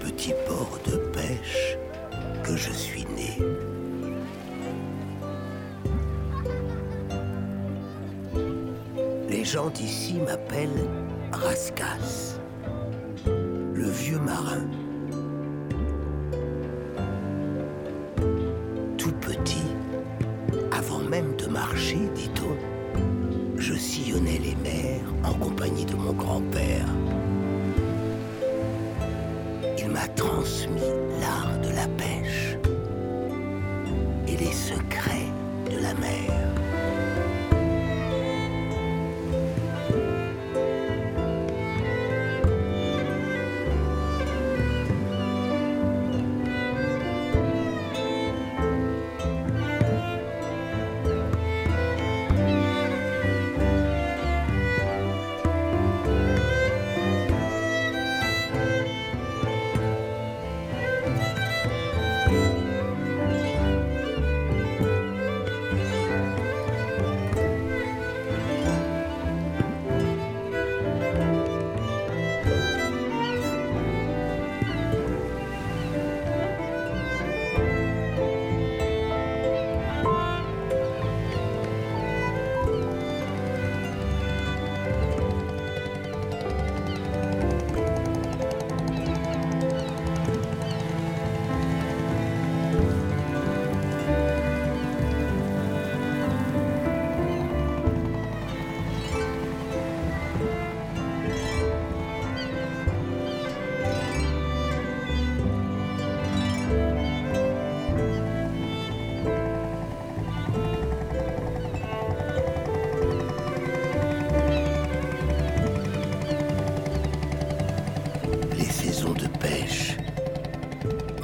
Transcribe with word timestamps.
petit 0.00 0.34
port 0.46 0.78
de 0.86 0.96
pêche 0.96 1.76
que 2.42 2.56
je 2.56 2.72
suis 2.72 3.04
né. 3.16 3.38
Les 9.28 9.44
gens 9.44 9.70
d'ici 9.70 10.14
m'appellent 10.14 10.88
Rascas, 11.32 12.38
le 13.26 13.88
vieux 13.88 14.18
marin. 14.18 14.68
Transmis 30.16 30.80
l'art 31.20 31.58
de 31.60 31.74
la 31.74 31.86
pêche 31.98 32.21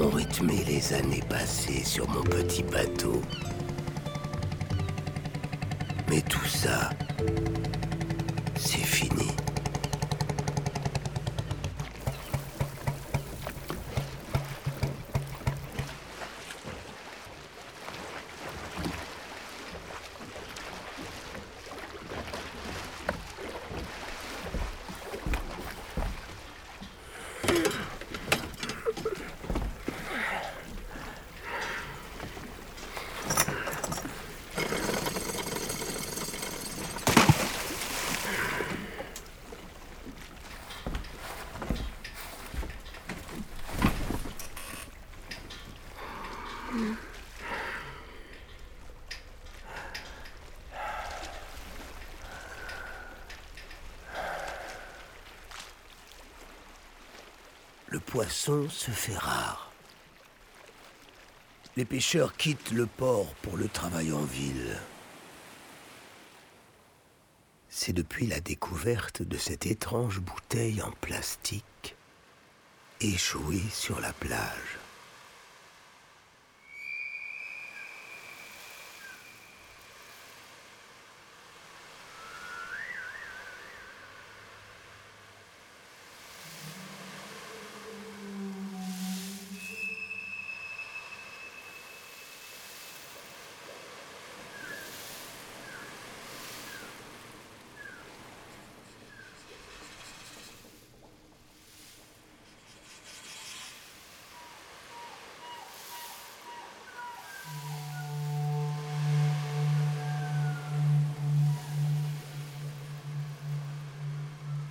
ont 0.08 0.18
les 0.66 0.92
années 0.94 1.22
passées 1.28 1.84
sur 1.84 2.08
mon 2.08 2.22
petit 2.22 2.62
bateau. 2.62 3.20
Mais 6.08 6.22
tout 6.22 6.46
ça, 6.46 6.90
c'est 8.56 8.78
fini. 8.78 9.37
Poisson 58.08 58.70
se 58.70 58.90
fait 58.90 59.18
rare. 59.18 59.70
Les 61.76 61.84
pêcheurs 61.84 62.34
quittent 62.36 62.70
le 62.70 62.86
port 62.86 63.34
pour 63.42 63.58
le 63.58 63.68
travail 63.68 64.12
en 64.12 64.22
ville. 64.22 64.78
C'est 67.68 67.92
depuis 67.92 68.26
la 68.26 68.40
découverte 68.40 69.22
de 69.22 69.36
cette 69.36 69.66
étrange 69.66 70.20
bouteille 70.20 70.80
en 70.80 70.90
plastique 71.02 71.96
échouée 73.00 73.62
sur 73.70 74.00
la 74.00 74.12
plage. 74.14 74.77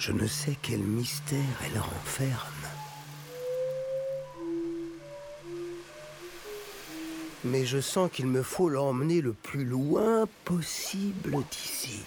Je 0.08 0.14
ne 0.14 0.26
sais 0.26 0.56
quel 0.62 0.80
mystère 0.80 1.38
elle 1.66 1.78
renferme. 1.78 2.38
Mais 7.44 7.66
je 7.66 7.82
sens 7.82 8.10
qu'il 8.10 8.28
me 8.28 8.42
faut 8.42 8.70
l'emmener 8.70 9.20
le 9.20 9.34
plus 9.34 9.66
loin 9.66 10.26
possible 10.46 11.36
d'ici. 11.52 12.06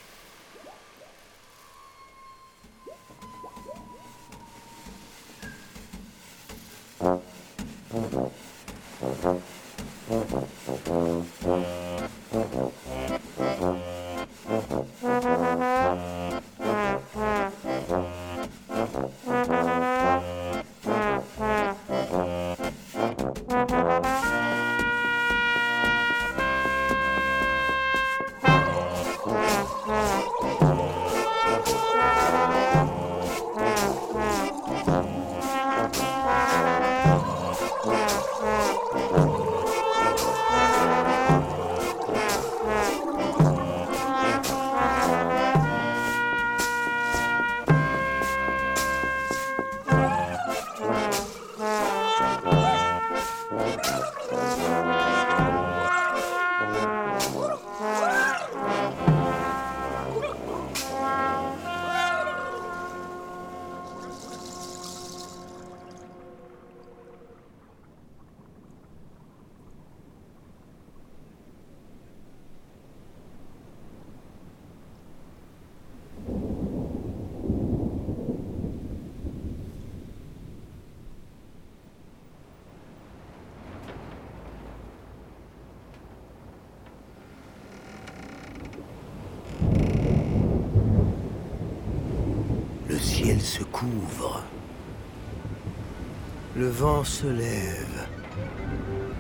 Le 96.55 96.69
vent 96.69 97.03
se 97.03 97.27
lève 97.27 98.07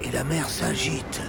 et 0.02 0.10
la 0.10 0.24
mer 0.24 0.48
s'agite. 0.50 1.22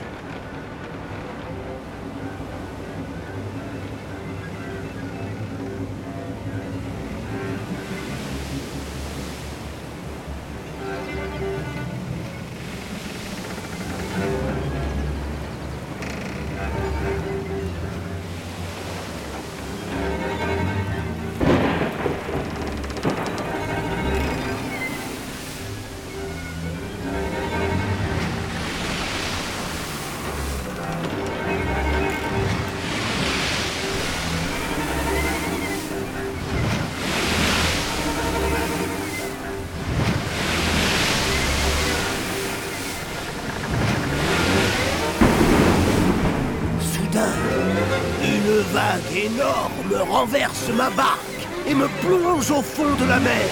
Énorme 49.25 50.09
renverse 50.09 50.69
ma 50.75 50.89
barque 50.89 51.47
et 51.67 51.75
me 51.75 51.87
plonge 52.01 52.49
au 52.51 52.61
fond 52.61 52.95
de 52.99 53.07
la 53.07 53.19
mer. 53.19 53.49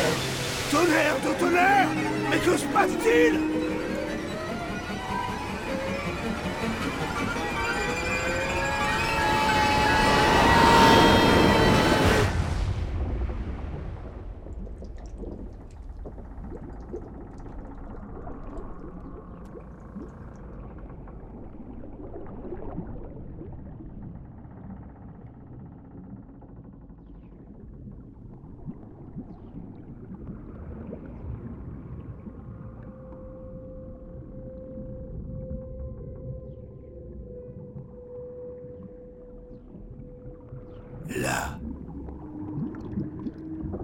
Tonnerre 0.71 1.15
de 1.23 1.39
tonnerre 1.39 1.87
Mais 2.29 2.37
que 2.37 2.57
se 2.57 2.65
passe-t-il? 2.65 3.39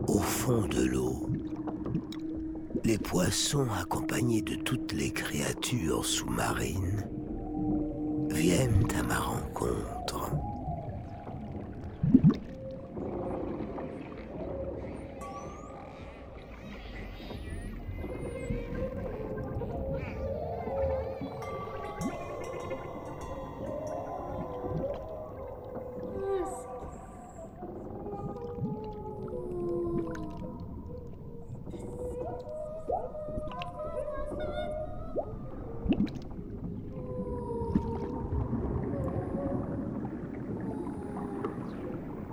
Au 0.08 0.20
fond 0.20 0.62
de 0.68 0.84
l'eau, 0.86 1.30
les 2.84 2.98
poissons 2.98 3.68
accompagnés 3.80 4.42
de 4.42 4.56
toutes 4.56 4.94
les 4.94 5.12
créatures 5.12 6.06
sous-marines 6.06 7.08
viennent 8.30 8.88
à 8.98 9.04
ma 9.04 9.20
rencontre. 9.20 10.32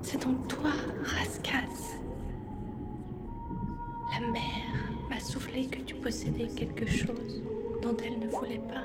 C'est 0.03 0.23
donc 0.23 0.47
toi, 0.49 0.71
Raskas. 1.05 1.97
La 4.13 4.27
mère 4.29 4.43
m'a 5.09 5.21
soufflé 5.21 5.67
que 5.67 5.81
tu 5.81 5.95
possédais 5.95 6.49
quelque 6.49 6.87
chose 6.87 7.43
dont 7.83 7.97
elle 8.05 8.19
ne 8.19 8.29
voulait 8.29 8.61
pas. 8.69 8.85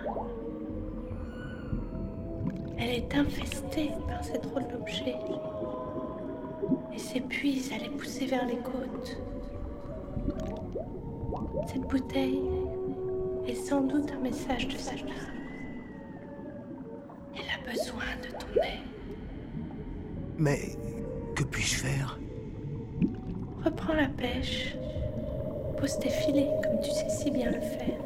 Elle 2.78 2.90
est 2.92 3.16
infestée 3.16 3.92
par 4.08 4.24
ces 4.24 4.38
drôles 4.38 4.68
d'objets 4.68 5.18
et 6.94 7.00
s'épuise 7.00 7.72
à 7.74 7.78
les 7.80 7.90
pousser 7.90 8.28
vers 8.28 8.46
les 8.46 8.58
côtes. 8.58 9.18
Cette 11.68 11.82
bouteille 11.82 12.42
est 13.48 13.56
sans 13.56 13.82
doute 13.82 14.12
un 14.12 14.20
message 14.20 14.68
de 14.68 14.78
sa. 14.78 14.94
Elle 17.36 17.42
a 17.42 17.70
besoin 17.70 18.06
de 18.22 18.30
ton 18.38 18.62
aide. 18.62 18.80
Mais 20.38 20.77
Pose 25.88 26.00
tes 26.00 26.10
filets 26.10 26.50
comme 26.62 26.82
tu 26.82 26.92
sais 26.92 27.08
si 27.08 27.32
bien 27.32 27.50
le 27.50 27.62
faire. 27.62 28.02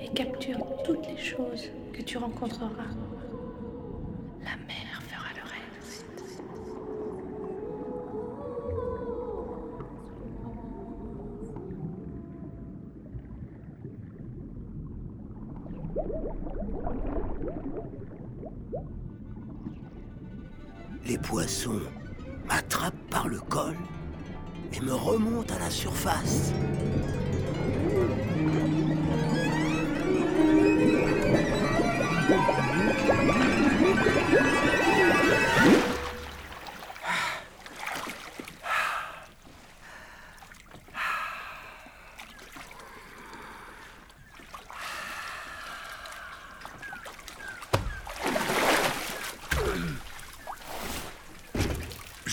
Et 0.00 0.08
capture 0.08 0.56
toutes 0.82 1.06
les 1.08 1.18
choses 1.18 1.68
que 1.92 2.00
tu 2.00 2.16
rencontreras. 2.16 2.88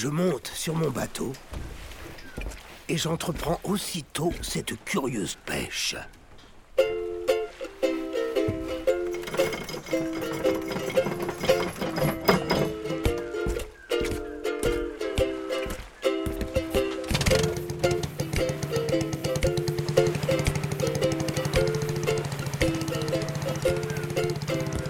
Je 0.03 0.10
monte 0.10 0.51
sur 0.53 0.75
mon 0.75 0.89
bateau 0.89 1.31
et 2.89 2.98
j'entreprends 2.98 3.57
aussitôt 3.63 4.33
cette 4.41 4.83
curieuse 4.83 5.38
pêche. 5.45 5.95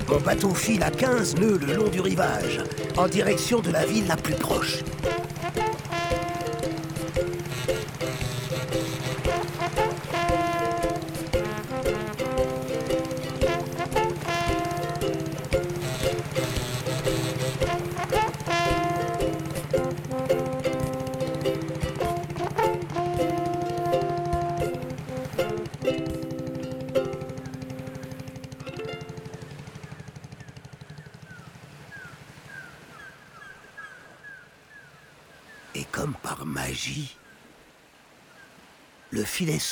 Mon 0.08 0.20
bateau 0.22 0.56
file 0.56 0.82
à 0.82 0.90
15 0.90 1.36
nœuds 1.36 1.60
le 1.60 1.76
long 1.76 1.90
du 1.90 2.02
rivage, 2.02 2.64
en 2.98 3.08
direction 3.08 3.60
de 3.60 3.72
la 3.72 3.86
ville 3.86 4.08
la 4.08 4.16
plus 4.16 4.36
proche. 4.36 4.84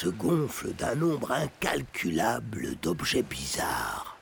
Se 0.01 0.09
gonfle 0.09 0.73
d'un 0.73 0.95
nombre 0.95 1.31
incalculable 1.31 2.75
d'objets 2.81 3.21
bizarres. 3.21 4.17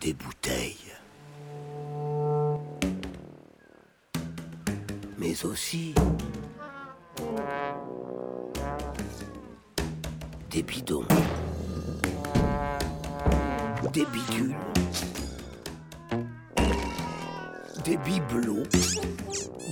Des 0.00 0.12
bouteilles. 0.12 0.92
Mais 5.16 5.44
aussi 5.44 5.94
des 10.50 10.64
bidons. 10.64 11.06
Des 13.92 14.06
bidules. 14.06 14.56
Des 17.84 17.96
bibelots. 17.98 18.64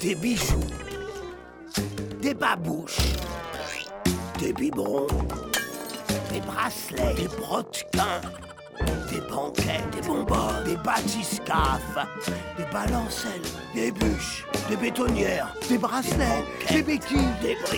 Des 0.00 0.14
bijoux. 0.14 0.83
Des 2.24 2.32
babouches. 2.32 3.18
Des 4.38 4.54
biberons. 4.54 5.06
Des 6.32 6.40
bracelets. 6.40 7.12
Des 7.16 7.28
brodequins. 7.28 8.22
Des 9.10 9.20
banquets, 9.30 9.84
des 9.92 10.00
bonbons, 10.00 10.64
des 10.64 10.76
bathyscaphes, 10.78 11.98
des 12.56 12.64
balancelles, 12.72 13.42
des 13.74 13.92
bûches, 13.92 14.46
des 14.70 14.76
bétonnières, 14.76 15.54
des 15.68 15.78
bracelets, 15.78 16.44
des, 16.68 16.82
béquilles, 16.82 17.18
des 17.42 17.54
briques, 17.56 17.70
des 17.70 17.73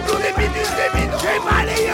bijoux, 0.00 0.16
des 0.16 0.32
bibelots, 0.36 0.74
des 0.76 1.00
bidons, 1.00 1.18
des 1.18 1.40
balayeuses 1.44 1.92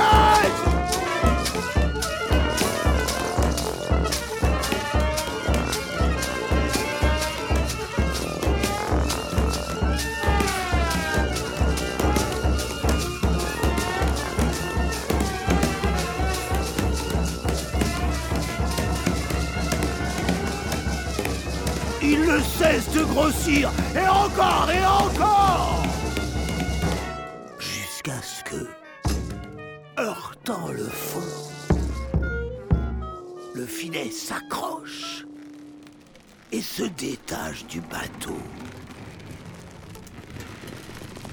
Il 22.00 22.20
ne 22.20 22.38
cesse 22.38 22.90
de 22.94 23.02
grossir, 23.02 23.70
et 23.94 24.08
encore, 24.08 24.68
et 24.70 24.86
encore 24.86 25.87
Que, 28.08 28.66
heurtant 29.98 30.68
le 30.68 30.86
fond, 30.88 31.20
le 33.54 33.66
filet 33.66 34.10
s'accroche 34.10 35.26
et 36.50 36.62
se 36.62 36.84
détache 36.84 37.66
du 37.66 37.82
bateau, 37.82 38.38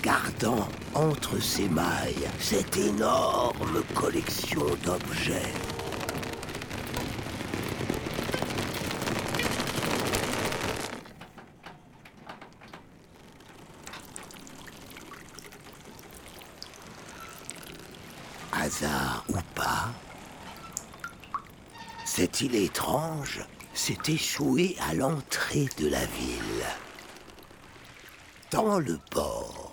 gardant 0.04 0.68
entre 0.94 1.42
ses 1.42 1.70
mailles 1.70 2.28
cette 2.40 2.76
énorme 2.76 3.82
collection 3.94 4.66
d'objets. 4.84 5.54
Hasard 18.58 19.24
ou 19.30 19.36
pas, 19.54 19.90
cette 22.16 22.40
île 22.40 22.56
étrange? 22.56 23.42
S'est 23.74 23.98
échouée 24.08 24.78
à 24.90 24.94
l'entrée 24.94 25.68
de 25.78 25.90
la 25.90 26.06
ville. 26.06 26.66
Dans 28.52 28.80
le 28.80 28.98
port. 29.12 29.65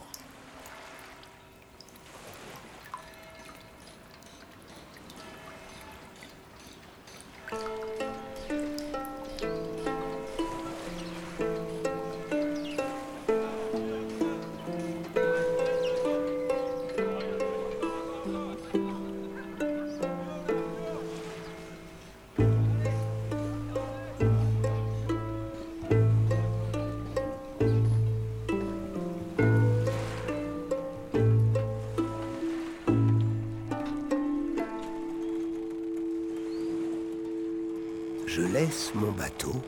Mon 38.94 39.12
bateau 39.12 39.62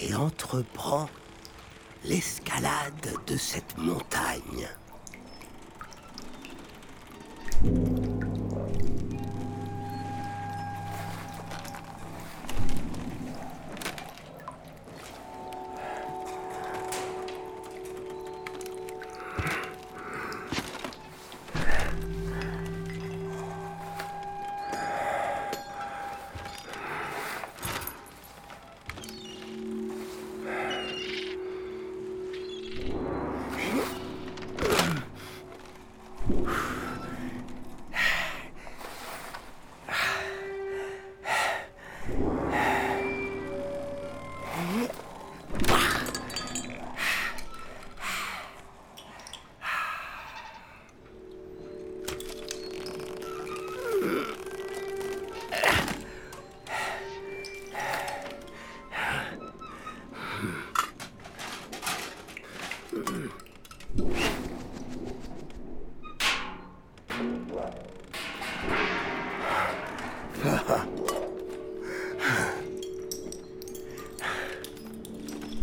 et 0.00 0.14
entreprends 0.14 1.08
l'escalade 2.04 3.14
de 3.26 3.36
cette 3.36 3.78
montagne. 3.78 4.68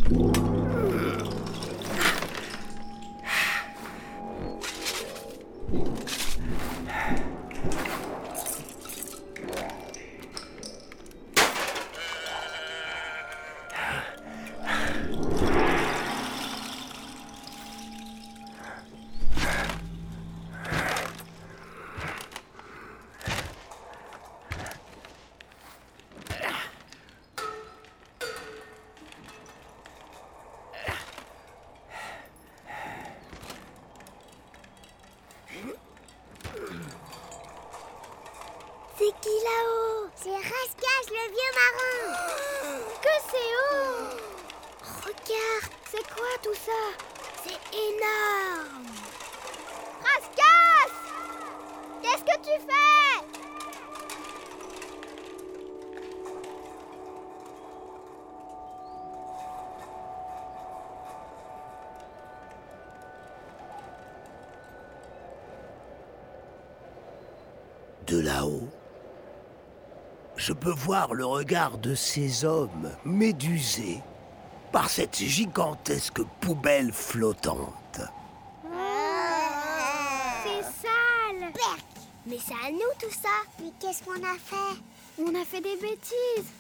Whoa. 0.10 0.39
Qui 39.22 39.30
là-haut 39.30 40.08
C'est 40.16 40.36
Rascasse 40.36 41.10
le 41.10 41.26
vieux 41.32 41.54
marin 41.60 42.80
Que 43.02 43.14
c'est 43.30 43.52
haut 43.60 44.30
Regarde, 45.06 45.74
c'est 45.92 46.08
quoi 46.14 46.34
tout 46.44 46.56
ça 46.56 46.82
C'est 47.44 47.62
énorme. 47.78 48.88
Rascasse 50.04 51.00
Qu'est-ce 52.02 52.24
que 52.24 52.38
tu 52.44 52.56
fais? 52.68 53.39
Je 70.50 70.54
peux 70.56 70.72
voir 70.72 71.14
le 71.14 71.28
regard 71.28 71.78
de 71.78 71.94
ces 71.94 72.44
hommes 72.44 72.90
médusés 73.06 74.02
par 74.72 74.90
cette 74.90 75.16
gigantesque 75.16 76.24
poubelle 76.40 76.92
flottante. 76.92 78.02
C'est 80.44 80.64
sale. 80.64 81.52
Berk 81.54 81.86
Mais 82.26 82.40
c'est 82.44 82.68
à 82.68 82.72
nous 82.72 82.80
tout 83.00 83.12
ça. 83.12 83.30
Mais 83.62 83.72
qu'est-ce 83.80 84.04
qu'on 84.04 84.24
a 84.24 84.40
fait? 84.44 84.82
On 85.20 85.40
a 85.40 85.46
fait 85.46 85.62
des 85.62 85.76
bêtises. 85.76 86.52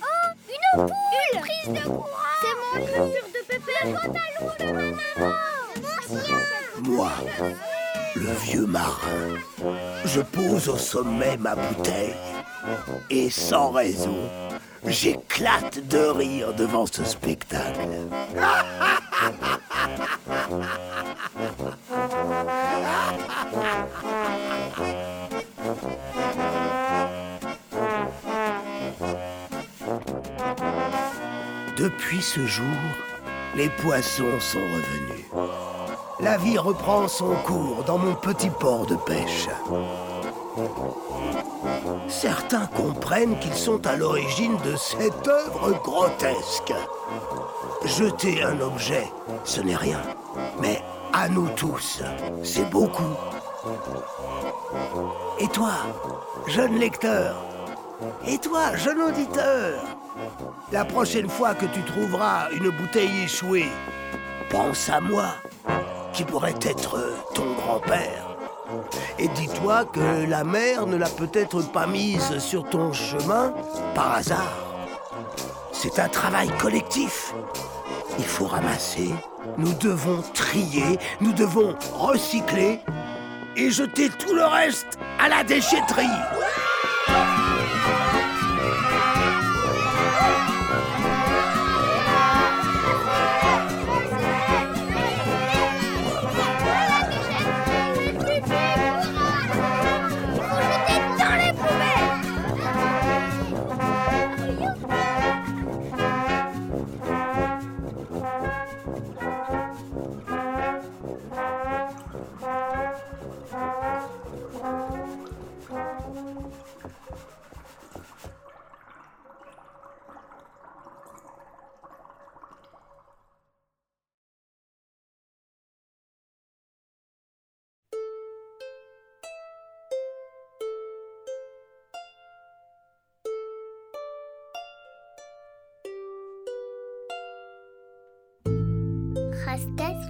Oh 0.00 0.30
Une 0.48 0.80
ampoule 0.80 0.94
Une 1.34 1.40
prise 1.40 1.82
de 1.82 1.86
courant 1.86 2.06
C'est 2.40 2.56
mon 2.78 2.86
culture 2.86 3.28
de 3.28 3.46
pépé 3.46 3.72
Le 3.84 3.92
pantalon 3.92 4.52
de 4.58 4.64
ma 4.64 4.72
maman. 4.72 5.34
Mon 6.08 6.20
chien 6.24 6.38
Moi, 6.82 7.12
le 8.14 8.32
vieux 8.46 8.66
marin, 8.66 9.36
je 10.06 10.22
pose 10.22 10.70
au 10.70 10.78
sommet 10.78 11.36
ma 11.36 11.54
bouteille 11.54 12.14
et 13.10 13.30
sans 13.30 13.70
raison, 13.70 14.16
j'éclate 14.84 15.86
de 15.88 15.98
rire 15.98 16.54
devant 16.54 16.86
ce 16.86 17.04
spectacle. 17.04 17.80
Depuis 31.76 32.22
ce 32.22 32.44
jour, 32.46 32.66
les 33.54 33.68
poissons 33.68 34.40
sont 34.40 34.58
revenus. 34.58 35.24
La 36.20 36.36
vie 36.36 36.58
reprend 36.58 37.06
son 37.06 37.34
cours 37.46 37.84
dans 37.84 37.98
mon 37.98 38.14
petit 38.14 38.50
port 38.50 38.86
de 38.86 38.96
pêche. 38.96 39.48
Certains 42.08 42.66
comprennent 42.66 43.38
qu'ils 43.38 43.54
sont 43.54 43.86
à 43.86 43.96
l'origine 43.96 44.56
de 44.64 44.76
cette 44.76 45.26
œuvre 45.28 45.72
grotesque. 45.82 46.72
Jeter 47.84 48.42
un 48.42 48.60
objet, 48.60 49.10
ce 49.44 49.60
n'est 49.60 49.76
rien. 49.76 50.00
Mais 50.60 50.82
à 51.12 51.28
nous 51.28 51.48
tous, 51.50 52.02
c'est 52.42 52.68
beaucoup. 52.70 53.16
Et 55.38 55.48
toi, 55.48 55.72
jeune 56.46 56.78
lecteur? 56.78 57.36
Et 58.26 58.38
toi, 58.38 58.76
jeune 58.76 59.00
auditeur? 59.00 59.80
La 60.72 60.84
prochaine 60.84 61.28
fois 61.28 61.54
que 61.54 61.66
tu 61.66 61.82
trouveras 61.82 62.50
une 62.52 62.70
bouteille 62.70 63.24
échouée, 63.24 63.68
pense 64.50 64.88
à 64.88 65.00
moi, 65.00 65.26
qui 66.12 66.24
pourrait 66.24 66.54
être 66.62 66.98
ton 67.34 67.54
grand-père. 67.54 68.27
Et 69.18 69.28
dis-toi 69.28 69.84
que 69.86 70.26
la 70.28 70.44
mer 70.44 70.86
ne 70.86 70.96
l'a 70.96 71.08
peut-être 71.08 71.62
pas 71.72 71.86
mise 71.86 72.38
sur 72.38 72.68
ton 72.68 72.92
chemin 72.92 73.52
par 73.94 74.14
hasard. 74.14 74.56
C'est 75.72 75.98
un 75.98 76.08
travail 76.08 76.48
collectif. 76.58 77.34
Il 78.18 78.24
faut 78.24 78.46
ramasser, 78.46 79.10
nous 79.58 79.72
devons 79.74 80.22
trier, 80.34 80.98
nous 81.20 81.32
devons 81.32 81.76
recycler 81.94 82.80
et 83.56 83.70
jeter 83.70 84.08
tout 84.10 84.34
le 84.34 84.44
reste 84.44 84.98
à 85.20 85.28
la 85.28 85.44
déchetterie. 85.44 86.06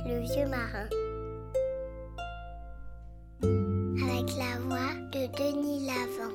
Le 0.05 0.21
vieux 0.21 0.47
marin. 0.47 0.89
Avec 3.43 4.29
la 4.37 4.59
voix 4.67 4.95
de 5.13 5.27
Denis 5.37 5.87
Lavant. 5.87 6.35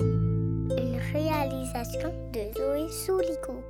Une 0.00 0.98
réalisation 1.12 2.12
de 2.32 2.52
Zoé 2.56 2.88
Soulico. 2.90 3.62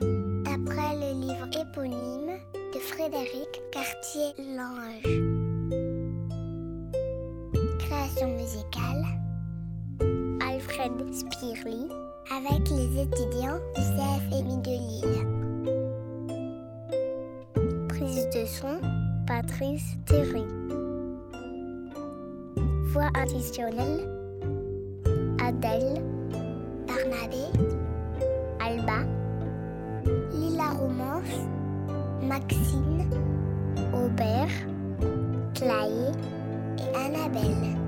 D'après 0.00 0.94
le 0.94 1.20
livre 1.20 1.48
éponyme 1.58 2.38
de 2.74 2.78
Frédéric 2.78 3.62
Cartier-Lange. 3.72 5.02
Création 7.78 8.28
musicale. 8.36 9.04
Alfred 10.40 11.12
Spirly 11.12 11.88
avec 12.30 12.68
les 12.70 13.02
étudiants 13.02 13.60
du 13.76 13.82
CFMI 13.82 14.56
de 14.62 14.70
Lille. 14.70 15.45
De 18.32 18.44
son, 18.44 18.80
Patrice 19.24 19.96
Théry. 20.04 20.44
Voix 22.86 23.08
additionnelle, 23.14 24.08
Adèle, 25.40 26.02
Barnabé, 26.88 27.44
Alba, 28.58 29.04
Lila 30.32 30.70
Romance, 30.70 31.46
Maxine, 32.20 33.08
Aubert, 33.94 34.50
Clay 35.54 36.10
et 36.78 36.96
Annabelle. 36.96 37.85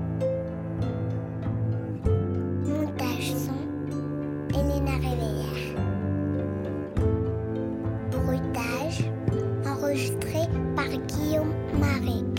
Marek. 11.73 12.29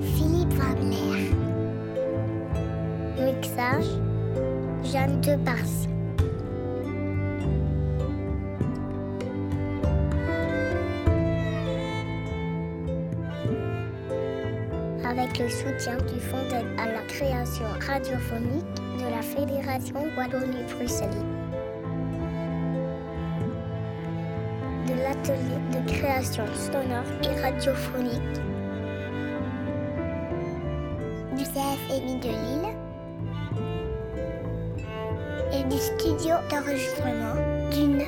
Philippe 0.00 0.52
Wagner. 0.54 1.30
Mixage, 3.18 3.86
Jeanne 4.82 5.20
de 5.20 5.36
Barcy. 5.36 5.88
Avec 15.04 15.38
le 15.38 15.48
soutien 15.48 15.96
du 15.96 16.20
Fonds 16.20 16.36
d'aide 16.50 16.66
à 16.78 16.86
la 16.86 17.02
création 17.08 17.64
radiophonique 17.86 18.64
de 18.98 19.10
la 19.10 19.22
Fédération 19.22 20.04
Wallonie-Bruxelles. 20.16 21.33
De 25.32 25.90
création 25.90 26.44
sonore 26.54 27.04
et 27.22 27.40
radiophonique. 27.40 28.20
Du 31.36 31.44
CFMI 31.44 32.16
de 32.20 32.28
Lille 32.28 32.76
et 35.52 35.64
du 35.64 35.78
studio 35.78 36.34
d'enregistrement 36.50 37.36
d'une 37.70 38.04